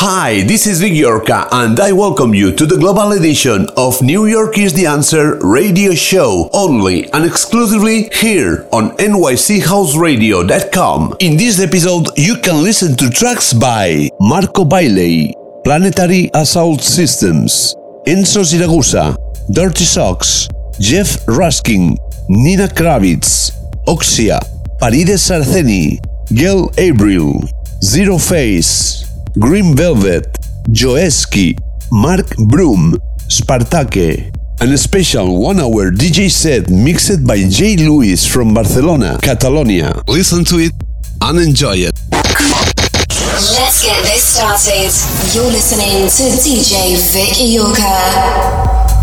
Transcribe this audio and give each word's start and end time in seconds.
Hi, 0.00 0.44
this 0.44 0.68
is 0.68 0.80
Vic 0.80 0.92
Iorca, 0.92 1.48
and 1.50 1.80
I 1.80 1.90
welcome 1.90 2.32
you 2.32 2.52
to 2.54 2.66
the 2.66 2.76
global 2.76 3.10
edition 3.10 3.66
of 3.76 4.00
New 4.00 4.26
York 4.26 4.56
is 4.56 4.72
the 4.72 4.86
Answer 4.86 5.40
radio 5.42 5.92
show, 5.92 6.48
only 6.52 7.10
and 7.10 7.24
exclusively 7.24 8.08
here 8.12 8.68
on 8.70 8.90
nychouseradio.com. 8.98 11.16
In 11.18 11.36
this 11.36 11.58
episode, 11.60 12.16
you 12.16 12.36
can 12.36 12.62
listen 12.62 12.94
to 12.94 13.10
tracks 13.10 13.52
by 13.52 14.08
Marco 14.20 14.64
Bailey, 14.64 15.34
Planetary 15.64 16.30
Assault 16.32 16.80
Systems, 16.80 17.74
Enzo 18.06 18.44
Siragusa, 18.46 19.16
Dirty 19.52 19.82
Socks, 19.82 20.46
Jeff 20.78 21.26
Rushin, 21.26 21.96
Nina 22.28 22.68
Kraviz, 22.68 23.50
Oxia, 23.88 24.38
Parides 24.78 25.18
Saraceni, 25.18 25.98
Gail 26.32 26.68
Abril, 26.78 27.42
Zero 27.82 28.16
Face, 28.16 29.07
Green 29.38 29.76
Velvet, 29.76 30.26
Joeski, 30.72 31.56
Mark 31.92 32.26
Broom, 32.48 32.98
Spartaque, 33.28 34.32
and 34.60 34.72
a 34.72 34.78
special 34.78 35.40
one 35.40 35.60
hour 35.60 35.92
DJ 35.92 36.28
set 36.28 36.68
mixed 36.70 37.24
by 37.24 37.38
Jay 37.48 37.76
Lewis 37.76 38.26
from 38.26 38.52
Barcelona, 38.52 39.16
Catalonia. 39.22 40.02
Listen 40.08 40.44
to 40.44 40.58
it 40.58 40.72
and 41.22 41.38
enjoy 41.38 41.76
it. 41.76 41.94
Let's 42.10 43.84
get 43.84 44.02
this 44.02 44.34
started. 44.34 44.90
You're 45.32 45.52
listening 45.52 46.08
to 46.10 46.24
DJ 46.42 46.98
Vic 47.12 47.38
Iorca. 47.38 48.97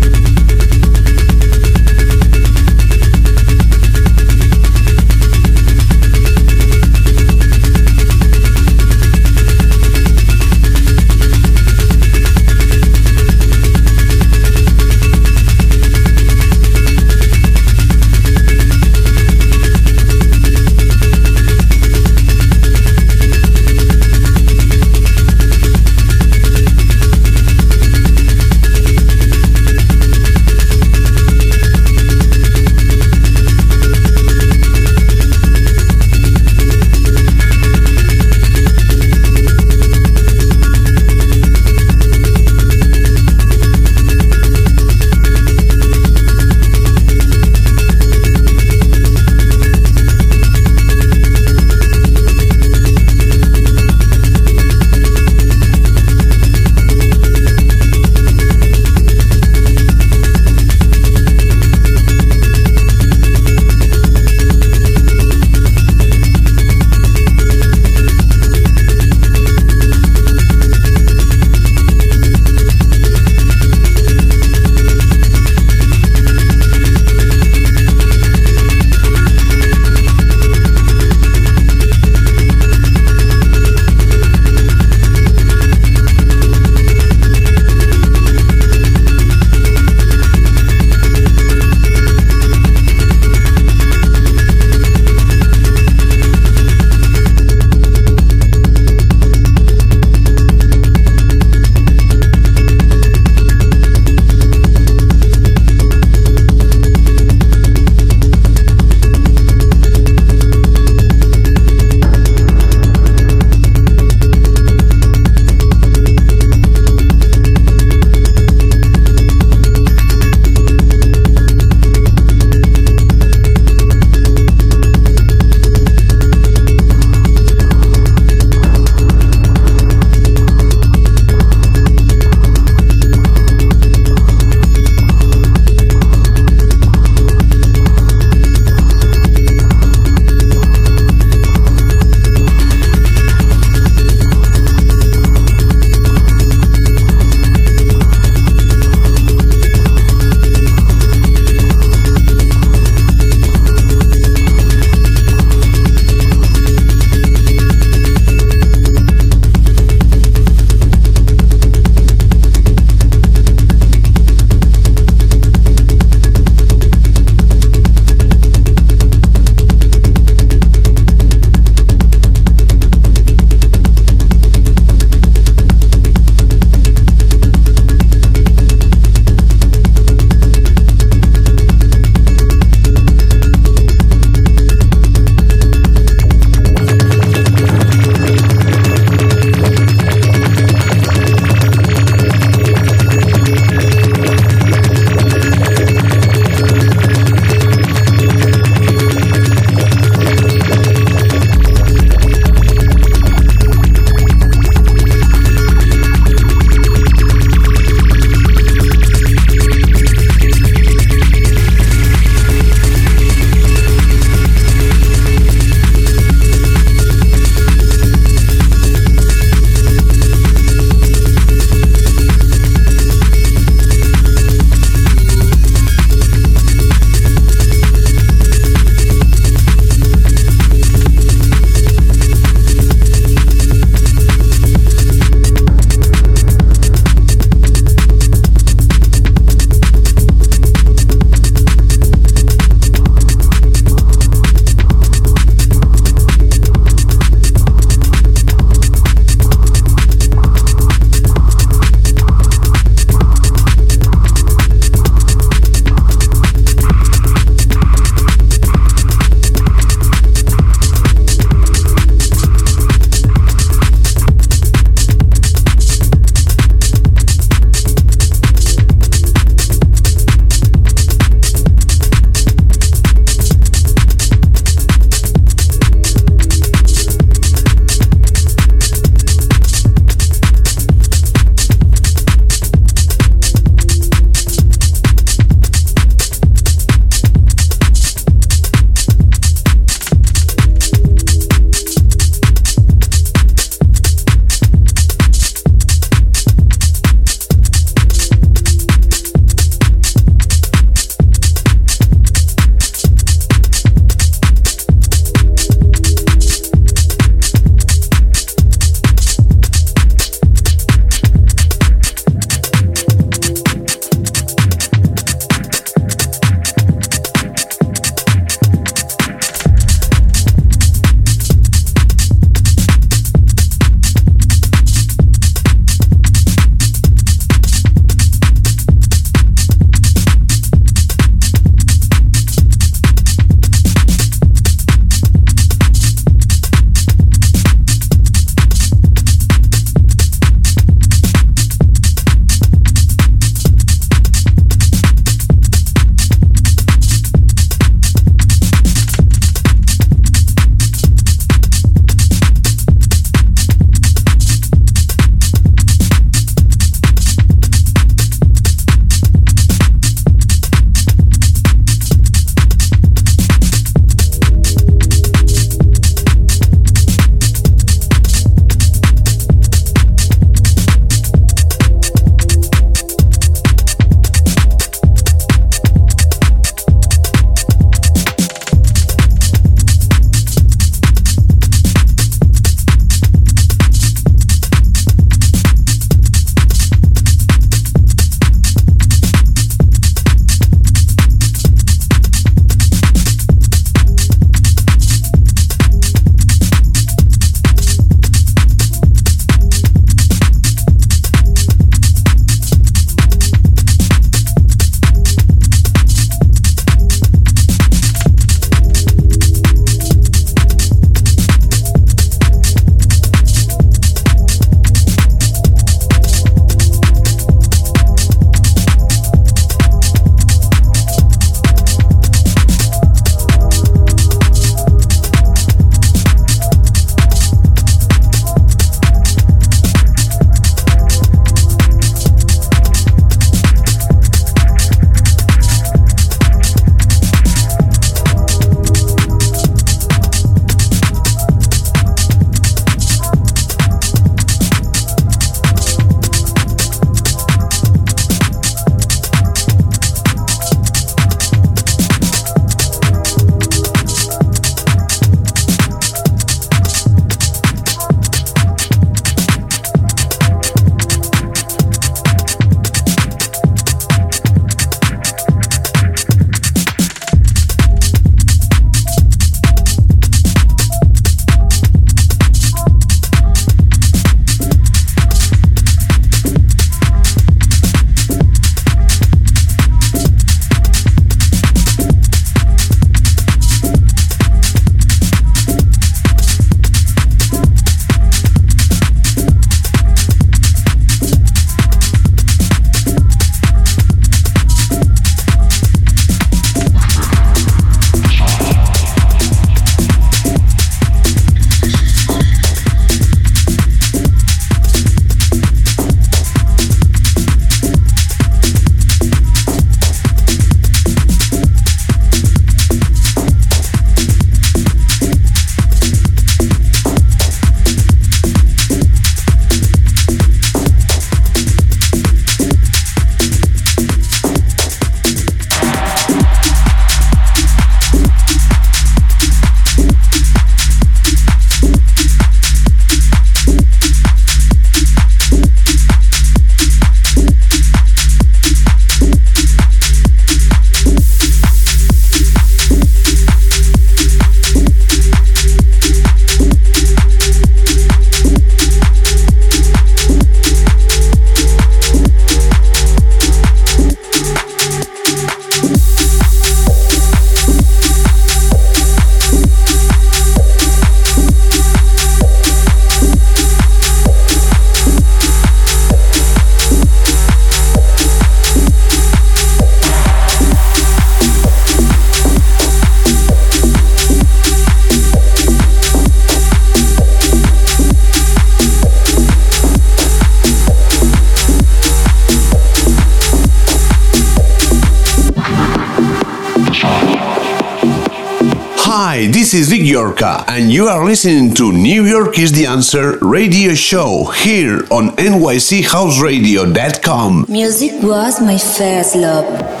Is 590.01 590.11
Yorka, 590.11 590.63
and 590.67 590.91
you 590.91 591.07
are 591.07 591.23
listening 591.25 591.73
to 591.75 591.91
New 591.91 592.25
York 592.25 592.57
is 592.59 592.71
the 592.71 592.85
Answer 592.85 593.37
radio 593.41 593.93
show 593.93 594.45
here 594.45 594.99
on 595.11 595.29
NYCHouseradio.com. 595.37 597.65
Music 597.67 598.13
was 598.23 598.61
my 598.61 598.77
first 598.77 599.35
love. 599.35 600.00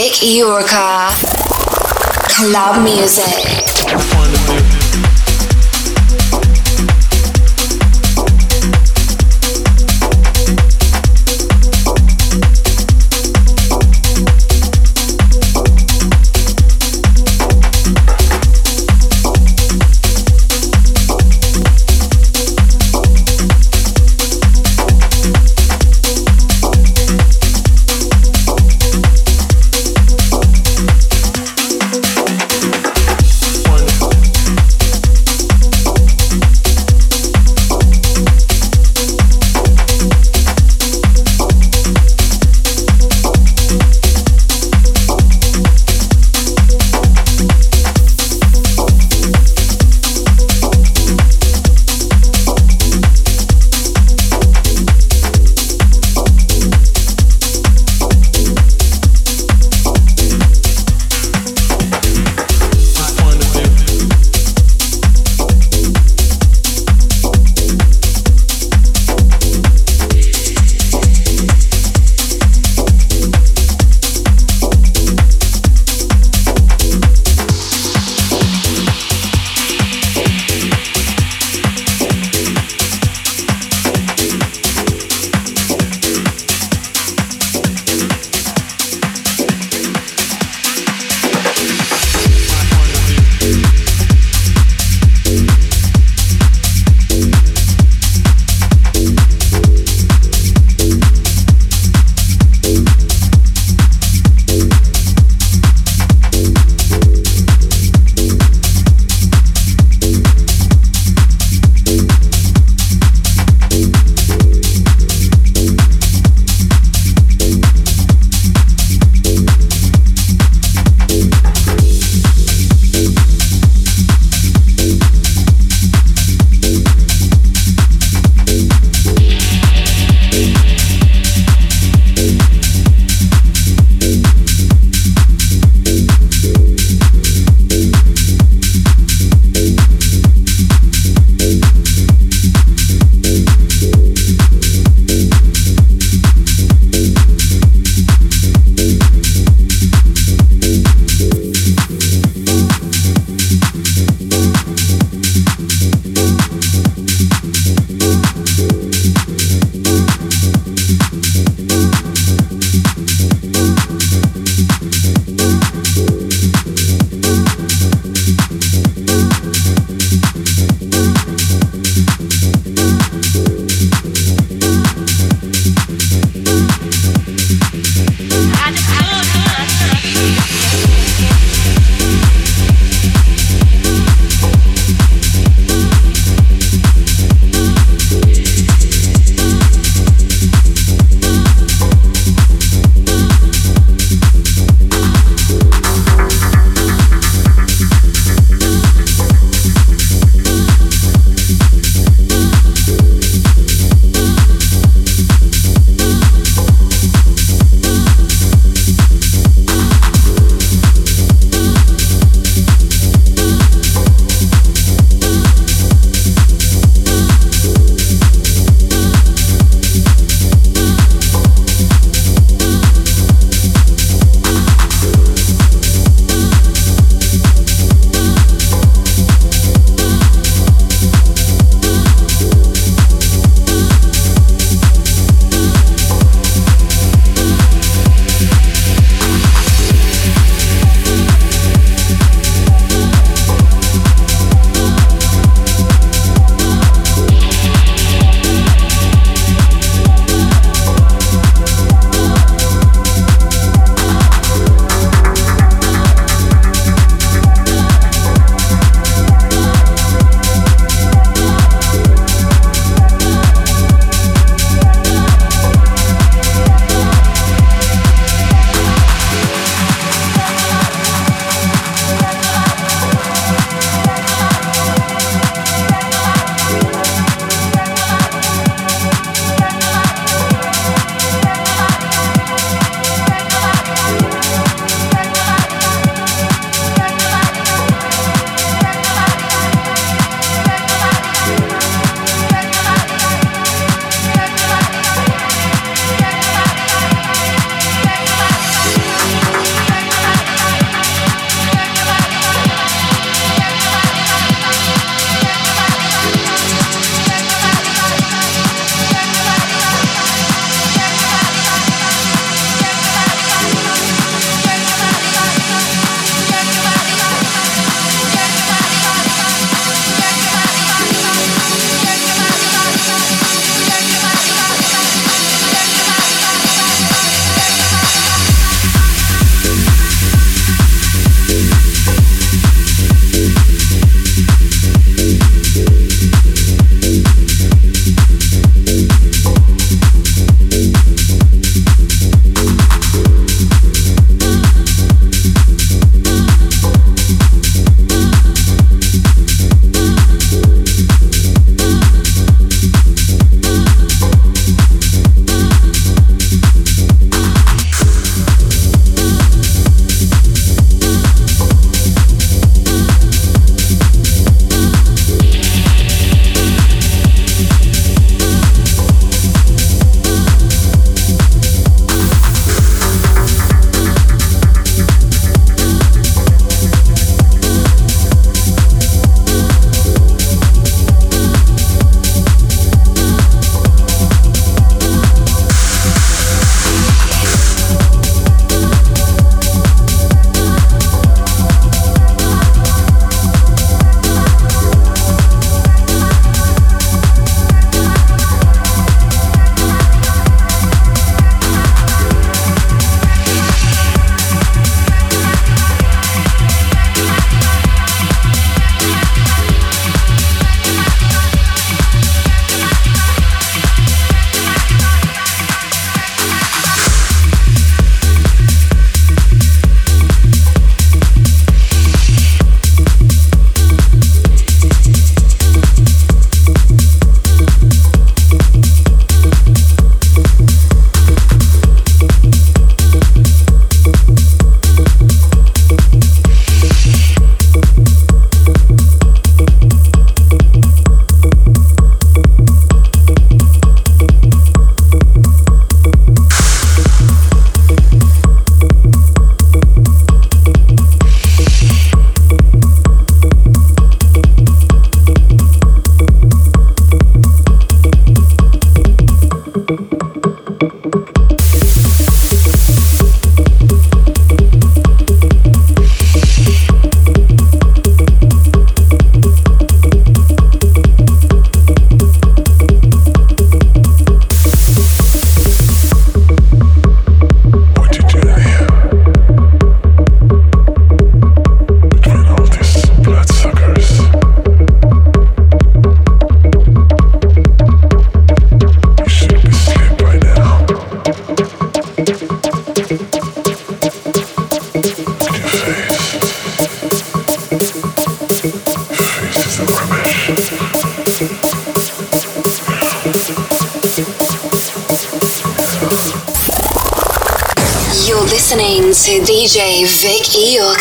Vic 0.00 0.22
Iorka. 0.22 1.10
Club 2.26 2.80
music. 2.82 4.59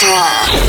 Iorka. 0.01 0.68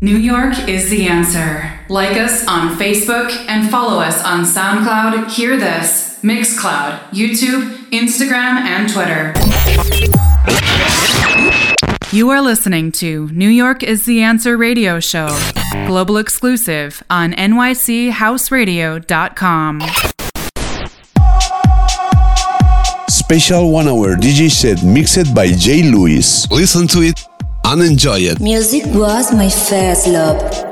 New 0.00 0.16
York 0.16 0.68
is 0.68 0.88
the 0.88 1.08
answer. 1.08 1.68
Like 1.88 2.16
us 2.16 2.46
on 2.46 2.76
Facebook 2.76 3.32
and 3.48 3.68
follow 3.68 4.00
us 4.00 4.22
on 4.22 4.44
SoundCloud, 4.44 5.32
Hear 5.32 5.56
This, 5.56 6.20
Mixcloud, 6.22 7.00
YouTube, 7.10 7.74
Instagram, 7.90 8.60
and 8.60 8.88
Twitter. 8.88 9.34
You 12.16 12.30
are 12.30 12.40
listening 12.40 12.92
to 12.92 13.28
New 13.30 13.48
York 13.48 13.82
is 13.82 14.06
the 14.06 14.22
Answer 14.22 14.56
radio 14.56 15.00
show, 15.00 15.26
global 15.86 16.18
exclusive 16.18 17.02
on 17.10 17.32
nychouseradio.com. 17.32 19.80
Special 23.08 23.72
one 23.72 23.88
hour 23.88 24.14
DJ 24.16 24.48
set 24.50 24.84
mixed 24.84 25.34
by 25.34 25.48
Jay 25.48 25.82
Lewis. 25.90 26.46
Listen 26.50 26.86
to 26.88 27.00
it 27.00 27.18
and 27.64 27.82
enjoy 27.82 28.18
it. 28.18 28.40
Music 28.40 28.84
was 28.86 29.32
my 29.32 29.48
first 29.48 30.06
love. 30.08 30.71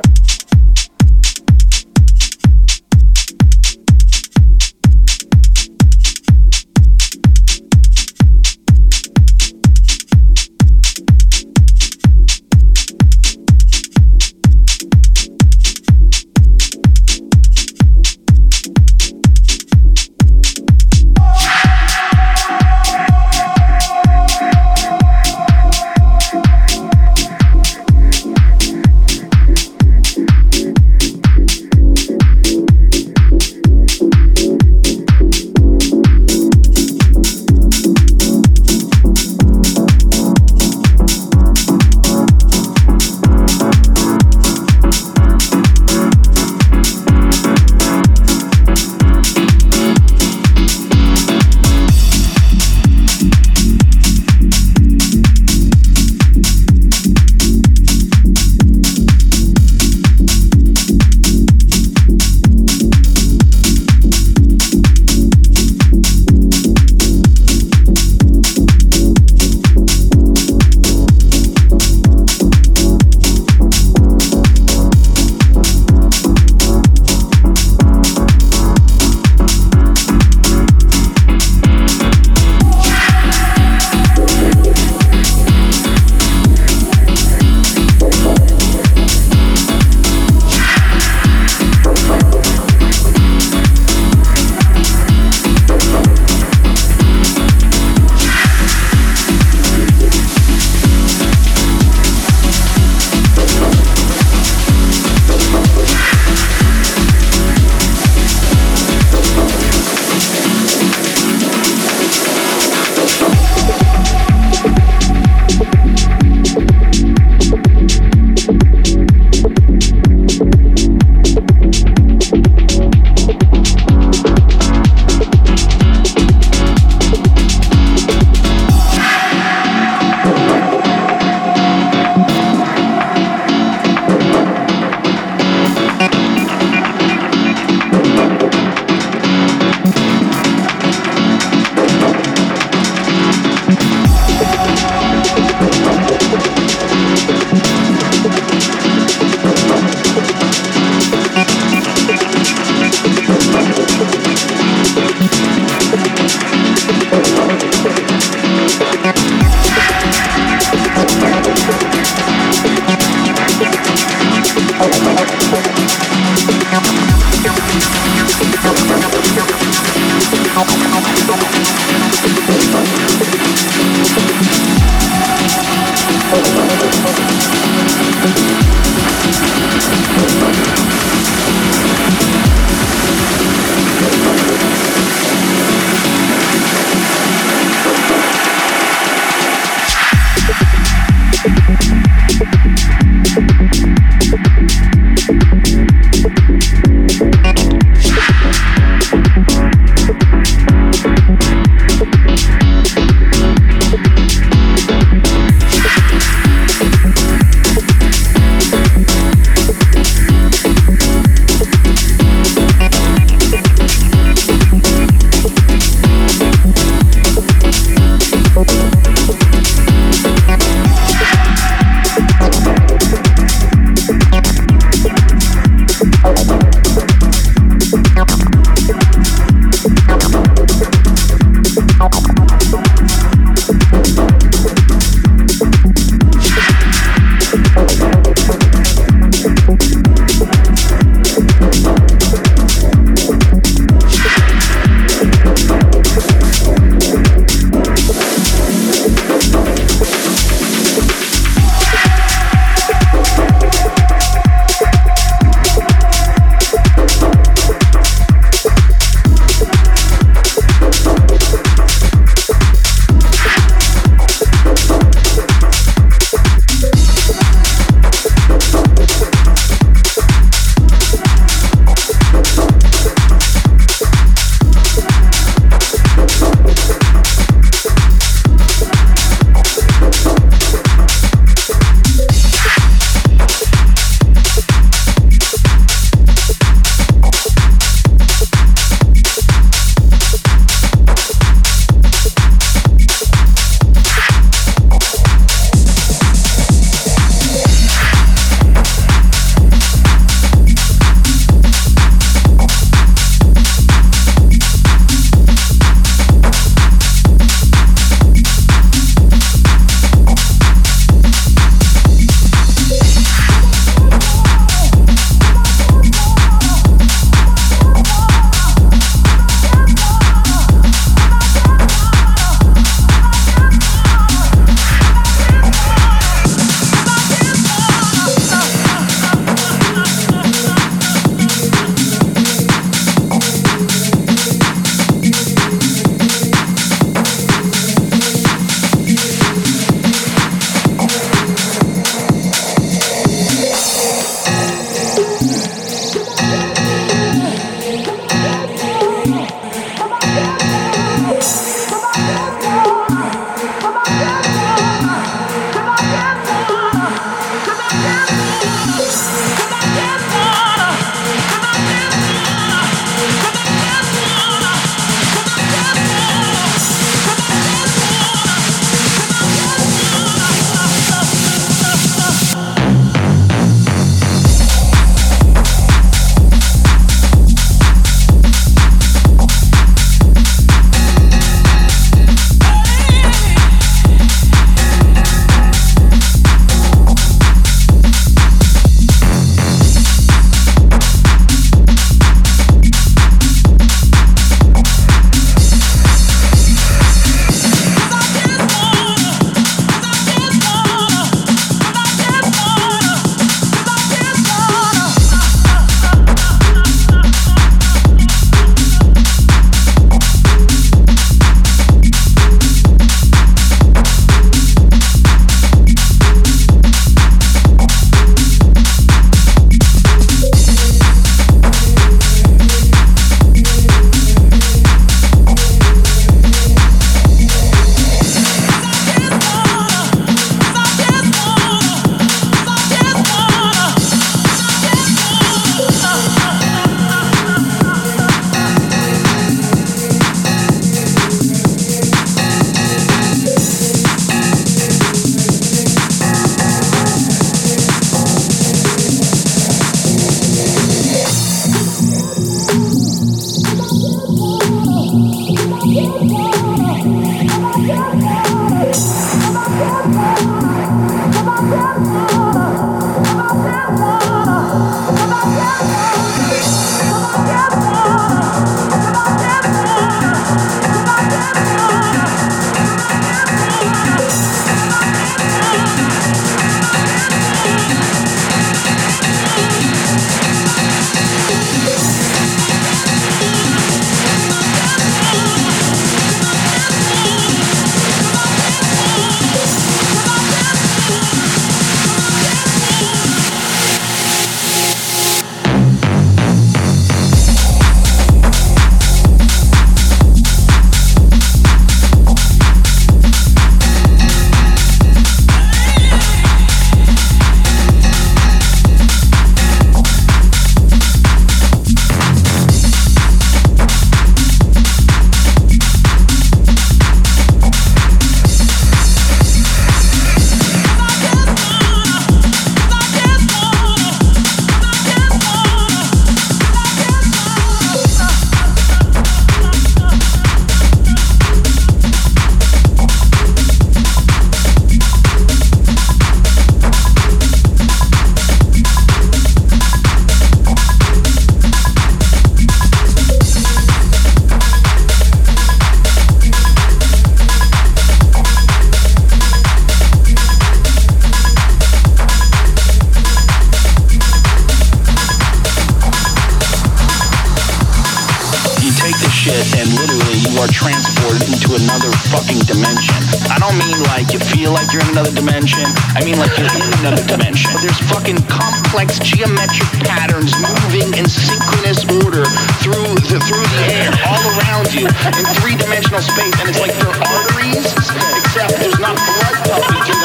Transported 561.41 561.49
into 561.49 561.85
another 561.85 562.11
fucking 562.29 562.61
dimension. 562.69 563.17
I 563.49 563.59
don't 563.59 563.77
mean 563.79 563.99
like 564.13 564.33
you 564.33 564.41
feel 564.41 564.73
like 564.73 564.93
you're 564.93 565.03
in 565.03 565.11
another 565.11 565.33
dimension. 565.33 565.85
I 566.15 566.25
mean 566.25 566.37
like 566.39 566.53
you're 566.57 566.69
in 566.69 566.83
another 567.01 567.25
dimension. 567.25 567.73
There's 567.81 567.99
fucking 568.11 568.39
complex 568.49 569.19
geometric 569.19 569.89
patterns 570.05 570.53
moving 570.61 571.09
in 571.17 571.27
synchronous 571.29 572.05
order 572.25 572.45
through 572.85 573.15
the 573.29 573.39
through 573.41 573.67
the 573.67 573.83
air, 573.93 574.11
all 574.27 574.43
around 574.61 574.93
you, 574.93 575.07
in 575.07 575.45
three-dimensional 575.61 576.21
space, 576.21 576.55
and 576.61 576.69
it's 576.69 576.81
like 576.81 576.93
they're 576.99 577.15
arteries, 577.15 577.89
except 577.95 578.77
there's 578.81 578.99
not 578.99 579.17
blood 579.17 579.57
pumping 579.65 580.20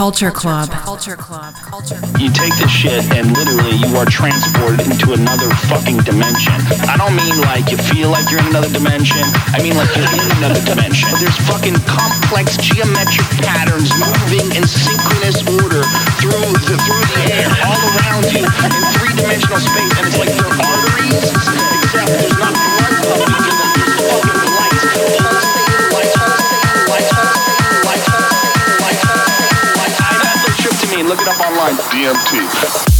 Culture 0.00 0.32
Club. 0.32 0.72
Culture 0.80 1.12
Club. 1.12 1.52
Culture 1.60 2.00
Club. 2.00 2.16
You 2.16 2.32
take 2.32 2.56
this 2.56 2.72
shit 2.72 3.04
and 3.12 3.36
literally 3.36 3.76
you 3.84 3.92
are 4.00 4.08
transported 4.08 4.80
into 4.88 5.12
another 5.12 5.52
fucking 5.68 6.00
dimension. 6.08 6.56
I 6.88 6.96
don't 6.96 7.12
mean 7.12 7.36
like 7.44 7.68
you 7.68 7.76
feel 7.76 8.08
like 8.08 8.24
you're 8.32 8.40
in 8.40 8.48
another 8.48 8.72
dimension. 8.72 9.20
I 9.52 9.60
mean 9.60 9.76
like 9.76 9.92
you're 9.92 10.08
in 10.08 10.24
another 10.40 10.64
dimension. 10.64 11.12
There's 11.20 11.36
fucking 11.44 11.76
complex 11.84 12.56
geometric 12.56 13.28
patterns 13.44 13.92
moving 14.00 14.48
in 14.56 14.64
synchronous 14.64 15.44
order 15.60 15.84
through 16.16 16.48
the 16.64 16.80
through 16.80 17.04
the 17.20 17.36
air, 17.36 17.52
all 17.68 17.76
around 18.00 18.24
you, 18.32 18.40
in 18.40 18.82
three-dimensional 18.96 19.60
space, 19.60 19.92
and 20.00 20.08
it's 20.08 20.16
like 20.16 20.32
they're 20.32 20.48
arteries, 20.64 21.28
except 21.28 22.08
there's 22.08 22.40
not 22.40 22.56
blood 22.56 23.04
pumping 23.04 23.36
through 23.36 23.52
them. 23.52 23.68
There's 23.76 24.00
fucking 24.08 24.48
light, 24.48 24.59
Look 31.10 31.22
it 31.22 31.26
up 31.26 31.40
online. 31.40 31.74
DMT. 31.90 32.99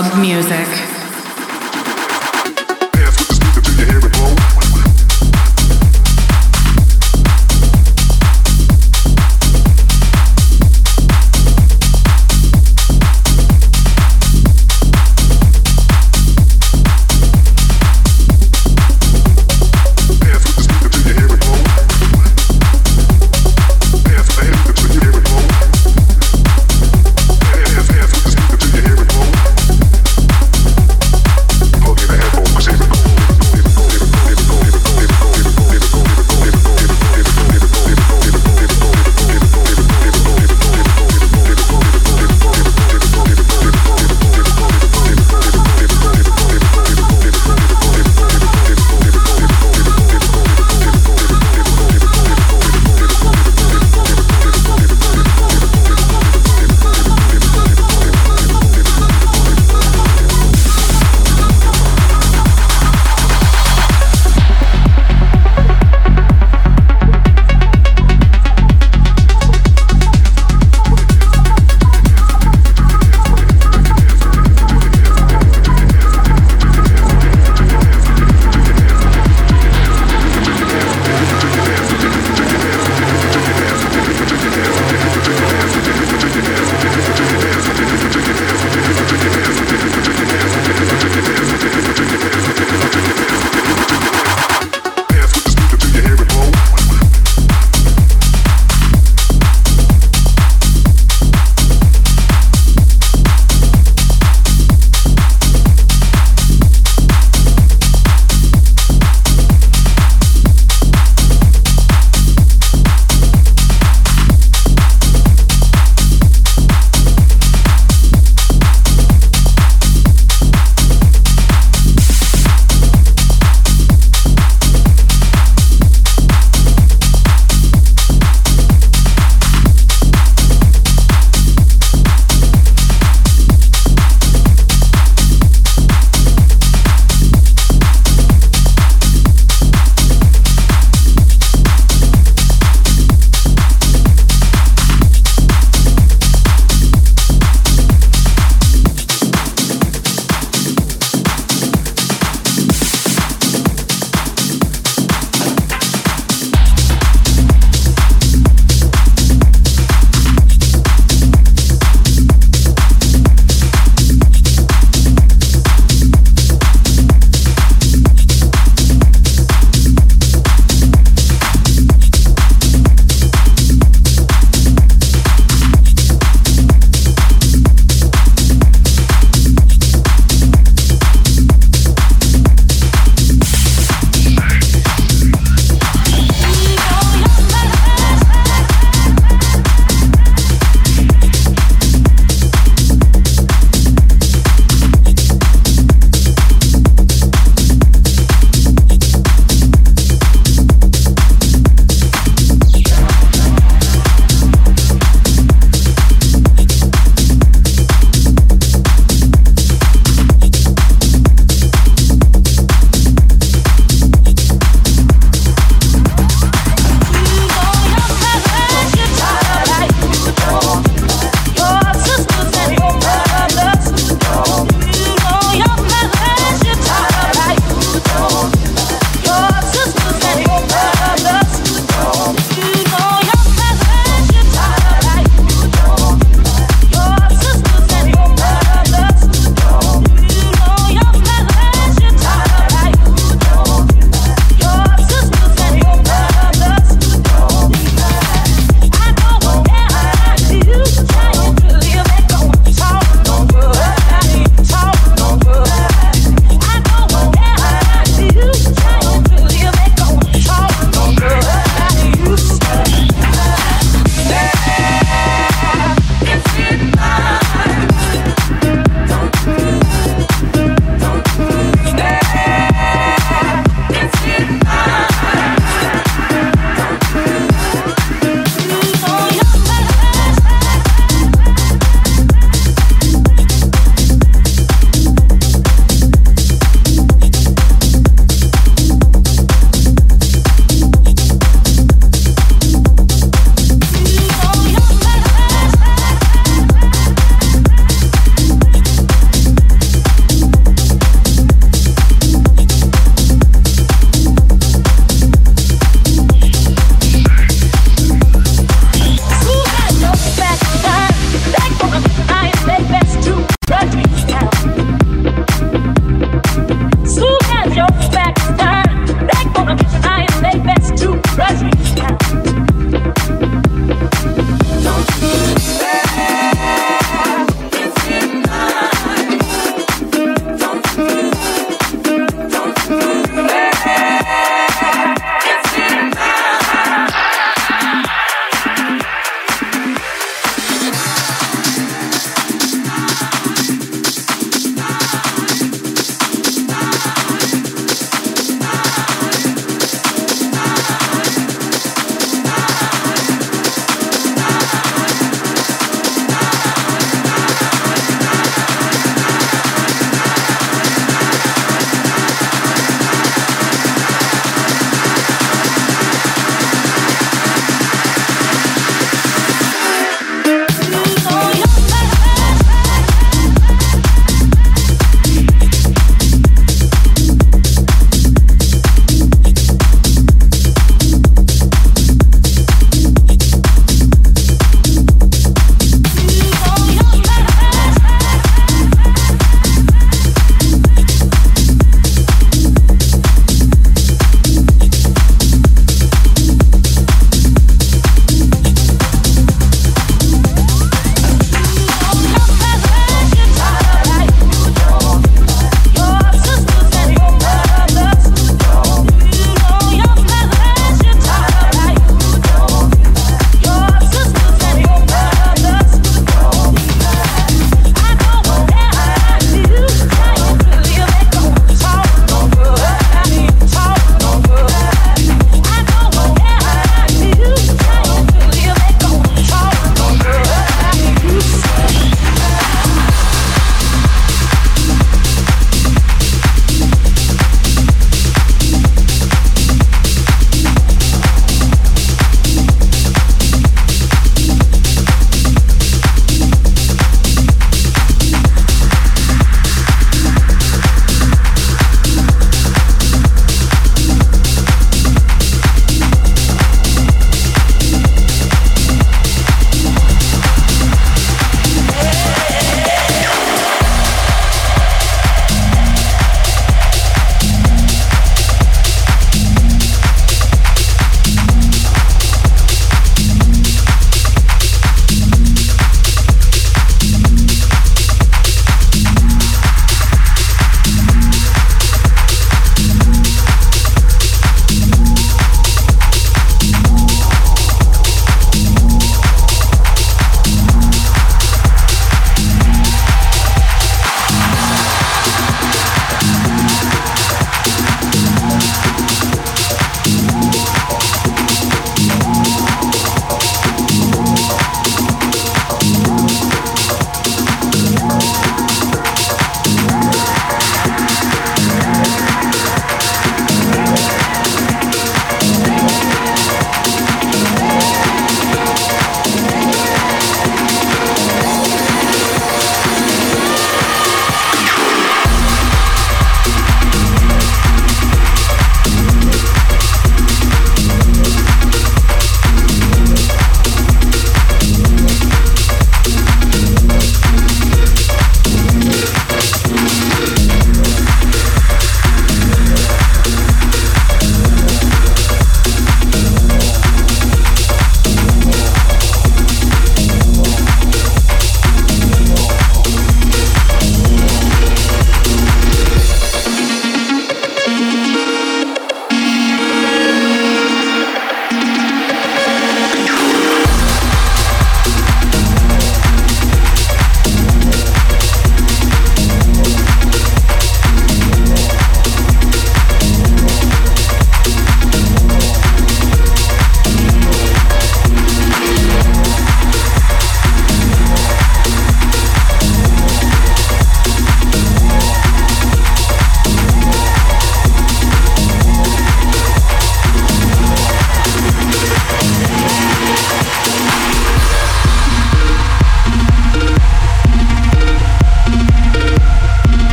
Club 0.00 0.20
music. 0.20 0.87